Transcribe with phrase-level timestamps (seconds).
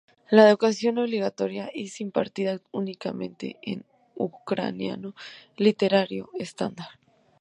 [0.31, 3.85] La educación obligatoria es impartida únicamente en
[4.15, 5.13] ucraniano
[5.57, 6.87] literario estándar.